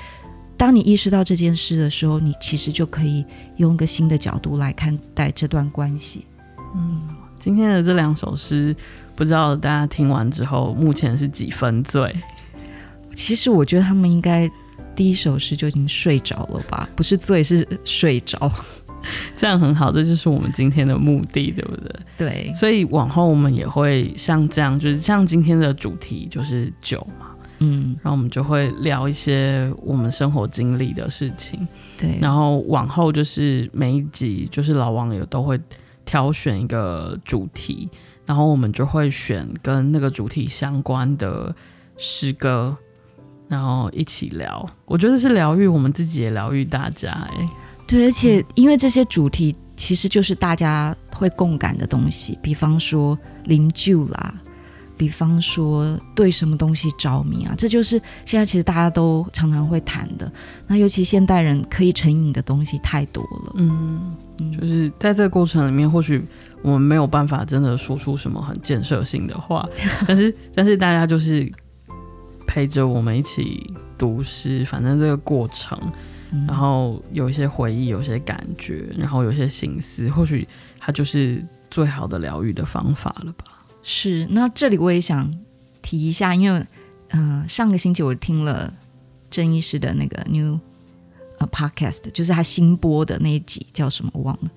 [0.57, 3.23] 当你意识到这件事的时候，你其实就可以
[3.59, 6.25] 用一个新的角度来看待这段关系。
[6.75, 7.03] 嗯，
[7.41, 8.77] 今天的这两首诗，
[9.17, 12.15] 不知道大家听完之后，目前是几分醉？
[13.17, 14.49] 其实我觉得他们应该
[14.95, 16.89] 第一首诗就已经睡着了吧？
[16.95, 18.53] 不是醉，是睡着。
[19.35, 21.95] 这样很好，这就是我们今天的目的，对不对？
[22.19, 31.67] 对，所以往后我们也会像这样，就是像今天的主题就是酒嘛，嗯，然后我们就会聊一些我们生活经历的事情，
[31.99, 35.59] 对，然后往后就是每一集就是老王也都会
[36.11, 37.89] 挑选一个主题，
[38.27, 41.55] 然后我们就会选跟那个主题相关的
[41.97, 42.77] 诗歌，
[43.47, 44.69] 然后一起聊。
[44.87, 47.49] 我觉得是疗愈我们自己，也疗愈大家，哎。
[47.87, 54.35] 对，而且因为这些主题其实就是大家会共感的东西，比方说灵柩啦，
[55.01, 60.31] 比方说对什么东西着迷啊，这就是现在其实大家都常常会谈的。
[60.67, 64.15] 那尤其现代人可以成瘾的东西太多了，嗯，
[64.61, 66.23] 就是在这个过程里面，或许
[66.61, 69.67] 我们没有办法真的说出什么很建设性的话，
[70.07, 71.51] 但是但是大家就是
[72.47, 75.81] 陪着我们一起读诗，反正这个过程。
[76.47, 80.47] 然后有一些回忆，有些感觉，然后有些心思，或许
[80.79, 83.47] 它就是最好的疗愈的方法了吧。
[83.83, 85.33] 是，那这里我也想
[85.83, 86.59] 提一下，因为
[87.11, 88.73] 嗯、呃，上个星期我听了
[89.31, 90.59] 郑医师的那个 new
[91.39, 94.51] 呃 podcast，就是他新播的那一集叫什么我忘了，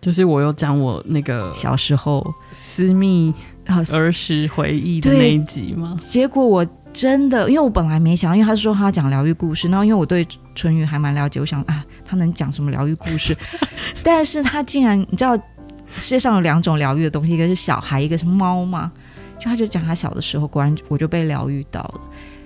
[0.00, 3.32] 就是我有讲我那个小时候私密
[3.66, 5.96] 儿时回忆的那一集吗？
[5.98, 6.66] 结果我。
[6.92, 13.32] 真的，因为我本来没想，因为他说他要讲疗愈故事，然后因为我对春雨还蛮了解，我想啊，他能讲什么疗愈故事？
[14.02, 15.38] 但是他竟然，你知道
[15.90, 18.90] 世界上有两种疗愈的东西，一个是小孩，一个是猫嘛。
[19.38, 22.00] 就他就讲他小的时候，果然我就被疗愈到了，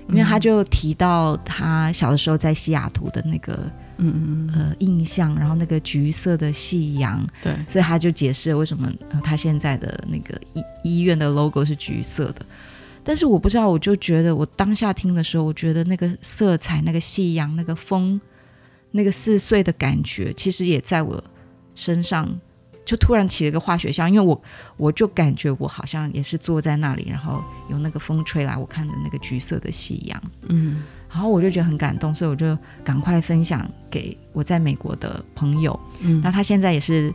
[0.09, 12.47] 因为他就提到他小的时候在西雅图的那个嗯嗯呃印象，然后那个橘色的夕阳，对，所以他就解释了为什么呃他现在的那个医医院的 logo 是橘色的。
[13.03, 18.21] 但是我不知道，我就觉得我当下听的时候，我觉得那个色彩、那个夕阳、那个风、
[18.93, 21.23] 那个四岁的感觉，其实也在我
[21.75, 22.27] 身上
[22.85, 24.43] 就突然起了一个化学效应，因为我
[24.77, 37.15] 我就感觉我好像也是坐在那里，然后有那个风吹来，我看的那个橘色的夕阳，嗯，然后我就觉得很感动，所以我就赶快分享给我在美国的朋友，嗯，那他现在也是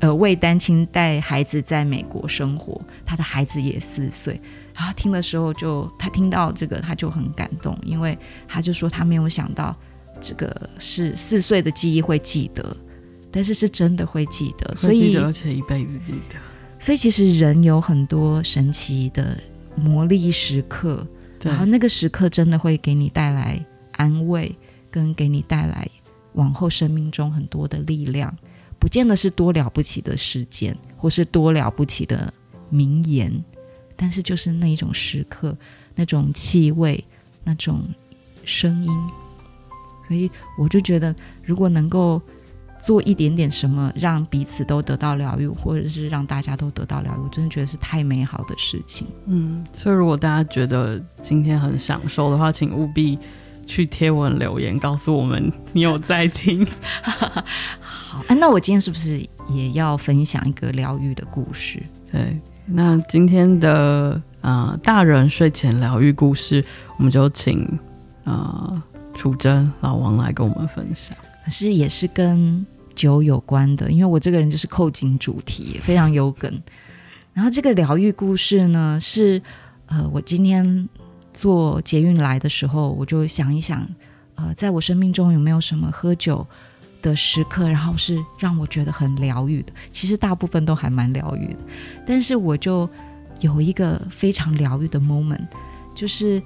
[0.00, 4.40] 呃为单亲带孩子在美国生活，他的孩子也四岁。
[4.76, 9.76] 然后听的时候就，就他听到这个，他就很感动，因为他就说他没有想到
[10.20, 12.76] 这个是四岁的记忆会记得，
[13.34, 16.36] 但是是真的会记得，所以而且一辈子记得。
[16.78, 19.36] 所以其实人有很多神奇的
[19.74, 21.04] 魔力时刻，
[21.42, 23.60] 然后那个时刻真的会给你带来
[23.90, 24.54] 安慰，
[24.88, 25.90] 跟给你带来
[26.34, 28.32] 往后生命中很多的力量，
[28.78, 32.32] 不见得是多了不起的事件，或是多了不起的
[32.70, 33.44] 名言。
[33.96, 35.56] 但是就是那一种时刻，
[35.96, 37.02] 那种气味，
[37.42, 37.82] 那种
[38.44, 38.90] 声音，
[40.06, 42.20] 所以我就觉得，如果能够
[42.84, 49.06] 做一点点什么，让彼此都得到疗愈，或者是让大家都得到疗愈，我真的觉得是太美好的事情。
[49.24, 53.18] 嗯，所以如果大家觉得今天很享受的话，请务必
[53.66, 56.66] 去贴文留言告诉我们你有在听。
[57.80, 61.82] 好，啊，那我今天是不是也要分享一个疗愈的故事？
[62.12, 62.38] 对。
[62.66, 66.62] 那今天的呃大人睡前疗愈故事，
[66.98, 67.66] 我们就请
[68.24, 68.82] 呃
[69.14, 71.16] 楚真老王来跟我们分享。
[71.44, 76.62] 可是也是跟酒有关的，因为我这个人就是扣紧主题，非常有梗。
[77.34, 79.42] 然后这个疗愈故事呢，是
[79.86, 80.88] 呃我今天
[81.32, 83.84] 坐捷运来的时候，我就想一想，
[84.36, 86.46] 呃，在我生命中有没有什么喝酒
[87.02, 89.72] 的时刻，然后是让我觉得很疗愈的。
[89.90, 91.58] 其实大部分都还蛮疗愈的，
[92.06, 92.88] 但是我就
[93.40, 95.44] 有一个非常疗愈的 moment，
[95.92, 96.40] 就是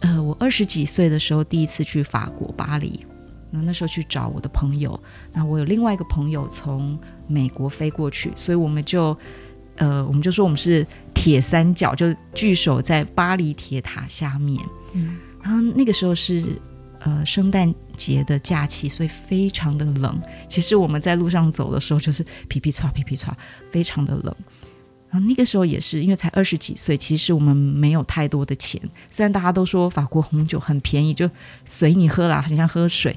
[0.00, 3.04] 呃，我二十几岁的时候第一次去法国巴黎，
[3.62, 4.98] 那时候去找我的朋友，
[5.32, 9.16] 那我有另外一个朋友从美国飞过去，所以我们就
[9.76, 14.62] 呃，我们就说我们是铁三角，就聚首在巴黎铁塔下面。
[14.92, 16.44] 嗯，然后那个时候是。
[17.00, 20.20] 呃，圣诞节的假期，所以非常的冷。
[20.48, 23.28] 其实我们在路上走的时候，就是皮皮剉、皮皮剉，
[23.70, 24.34] 非常的冷。
[25.10, 28.80] 然后那个时候也是，因为才二十几岁，其实我们没有太多的钱。
[29.08, 31.30] 虽然大家都说法国红酒很便宜，就
[31.64, 33.16] 随你喝啦，很像喝水，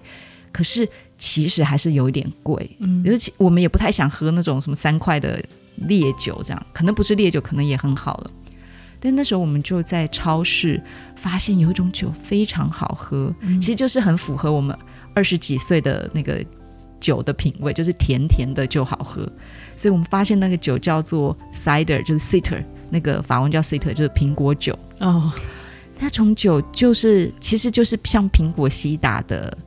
[0.51, 0.87] 可是
[1.17, 2.69] 其实还是有一点贵。
[2.79, 5.43] 嗯，尤其我们也不太想喝那种什么三块的
[5.87, 8.31] 烈酒，这样可能不是烈酒，可能也很好了。
[8.99, 10.81] 但那时候我们就在超市
[11.15, 14.77] 发现有一种酒非常好喝，嗯、其实就是很符合我们
[15.13, 16.43] 二十几岁的那个
[16.99, 19.21] 酒的品味，就是甜甜的就好喝。
[19.77, 24.77] 所以我们发现那个酒叫做 cider，就是 cider，那个法文叫 cider，就是苹果酒。
[24.99, 25.31] 哦，
[25.97, 29.57] 那种酒就是其实就是像苹果西打的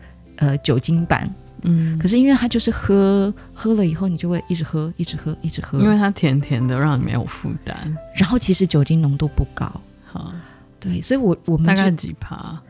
[0.43, 1.32] 呃酒精版。
[1.64, 7.97] 嗯，可是因为它就是喝喝了以后，你就会一直喝，一直喝，一直喝，因为它甜甜的，让你没有负担。
[8.16, 9.72] 然后其实酒精浓度不高，
[10.05, 10.32] 好，
[10.80, 12.61] 对，所以我我们大概几趴？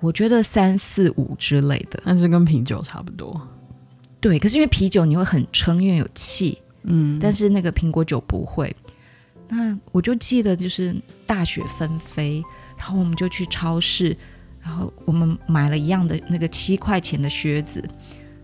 [0.00, 3.38] 我觉得三四五之类的，但是跟啤酒差不多。
[4.18, 8.74] 对，可是因为啤酒你会很撑，因为有气，嗯，但是那个苹果酒不会。
[9.50, 12.42] 那我就记得就是大雪纷飞，
[12.78, 14.16] 然后我们就去超市，
[14.68, 17.82] 然后我们买了一样的那个七块钱的靴子。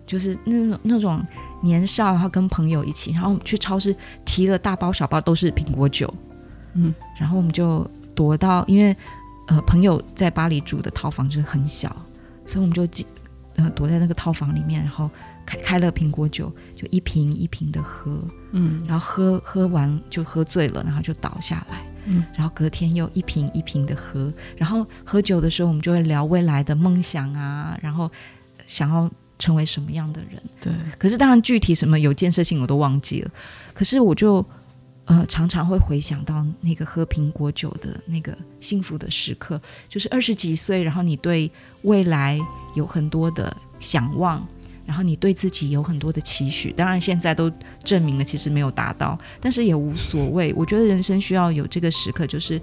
[0.07, 1.25] 就是那种那种
[1.63, 6.13] 年少，然后跟朋友一起，然后去超市提了大包小包都是苹果酒，
[6.75, 8.95] 嗯，然后我们就躲到，因为
[9.49, 11.89] 呃朋友在巴黎住的套房就是很小，
[12.45, 13.07] 所以我们就进
[13.57, 15.11] 呃躲在那个套房里面，然后
[15.45, 18.23] 开开了苹果酒，就一瓶一瓶的喝，
[18.53, 28.11] 嗯，然后喝喝完就喝醉了，然后就倒下来，嗯，然后隔天又一瓶一瓶的喝，然后喝酒的时候我们就会聊未来的梦想啊，然后
[28.67, 29.11] 想要。
[29.37, 30.41] 成为什么样的人？
[30.61, 33.31] 对，可是当然具体什么有建设性我都忘记了。
[33.75, 34.43] 可是我就
[35.07, 41.51] 呃常常会回想到那个喝苹果酒的那个幸福的时刻，就是二十几岁，然后你对
[41.83, 42.39] 未来
[42.77, 44.47] 有很多的想望，
[44.87, 46.73] 然后你对自己有很多的期许。
[46.73, 47.51] 当然现在都
[47.83, 50.53] 证明了其实没有达到，但是也无所谓。
[50.55, 52.61] 我觉得人生需要有这个时刻，就是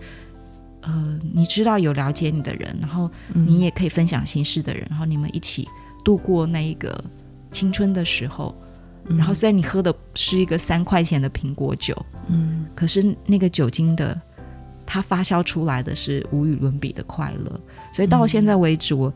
[0.82, 5.68] 呃你知道有了解你的人，然后你也可以分享心事的人，然后你们一起。
[6.04, 7.00] 度过那一个
[7.52, 8.56] 青春的时候，
[9.06, 11.96] 嗯、然后虽然你喝的是一个三块钱的苹果酒，
[12.28, 14.20] 嗯，可是那个酒精的
[14.84, 17.62] 它发酵出来的是无与伦比的快乐。
[17.94, 19.14] 所以到现在为止，我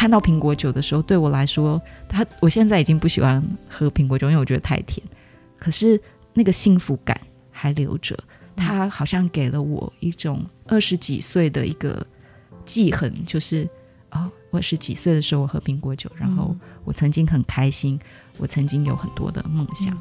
[0.00, 1.78] 看到苹果酒的时候，对我来说，
[2.08, 5.06] 他我现在已经不喜欢喝苹果酒，因为我觉得太甜。
[5.58, 6.00] 可是
[6.32, 7.20] 那个幸福感
[7.50, 8.18] 还留着，
[8.56, 12.06] 他好像给了我一种二十几岁的一个
[12.64, 13.68] 记恨，就是
[14.12, 18.00] 哦，我二十几岁的时候我喝苹果酒，然后我曾经很开心，
[18.38, 19.94] 我曾经有很多的梦想。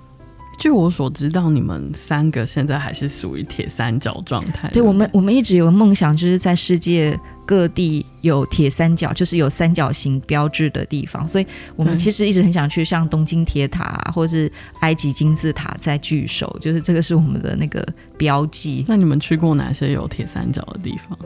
[0.59, 4.69] 据我所知道，你们三个现在还是属于铁三角状态。
[4.71, 11.25] 对，我们，我们一直有个梦想，就是在世界各地有铁三角，就是有三角形标志的地方。
[11.25, 11.47] 所以，
[11.77, 14.51] 我们其实一直很想去像东京铁塔，或是
[14.81, 17.87] 埃及金字塔在聚首，就是这个是我们的那个
[18.17, 18.83] 标记。
[18.85, 21.17] 那你们去过哪些有铁三角的地方？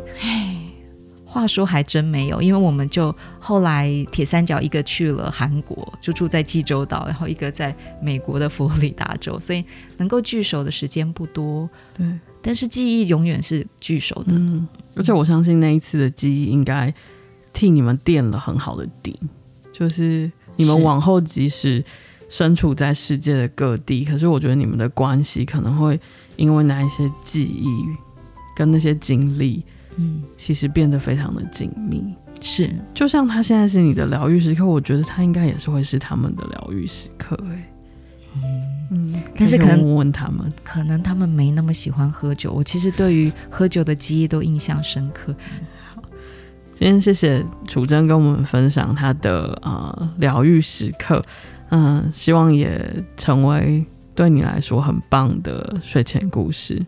[1.34, 9.66] 话说还真没有，因为我们就后来铁三角一个去了韩国，就住在济州岛，然后一个在美国的佛罗里达州，所以
[9.98, 11.68] 能够聚首的时间不多。
[11.98, 12.06] 对，
[12.40, 14.36] 但是记忆永远是聚首的。
[14.36, 16.94] 嗯，而且我相信那一次的记忆应该
[17.52, 19.20] 替你们垫了很好的底，
[19.72, 21.84] 就是你们往后即使
[22.30, 26.00] 身处在世界的各地，可是我觉得你们的关系可能会
[26.36, 27.80] 因为那一些记忆
[28.56, 29.66] 跟那些经历。
[29.98, 32.04] 嗯，其实变得非常的紧密，
[32.42, 37.72] 是，就像他现在是你的疗愈时刻，我觉得他应该也是会是他们的疗愈时刻，哎，
[38.90, 42.52] 嗯，但是可能问问他们，可能他们没那么喜欢喝酒。
[42.52, 45.36] 我其实对于喝酒的记忆都印象深刻。
[45.94, 46.02] 好，
[46.74, 51.24] 今天谢谢楚真跟我们分享他的呃疗愈时刻，
[51.70, 53.86] 嗯、呃，希望也成为
[54.16, 56.84] 对你来说很棒的睡前故事。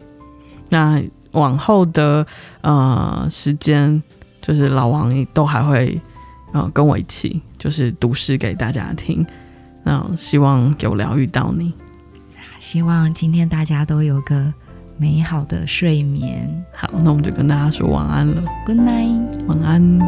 [0.70, 1.00] 那。
[1.36, 2.26] 往后的
[2.62, 4.02] 呃时间，
[4.42, 6.02] 就是老王都还会
[6.54, 9.26] 呃跟我一起，就是读诗给大家听。
[9.84, 11.72] 那希望有疗愈到你，
[12.60, 14.52] 希望今天大家都有个
[14.98, 16.66] 美好的睡眠。
[16.74, 18.42] 好，那我们就跟大家说晚安了。
[18.66, 20.00] Good night，晚安。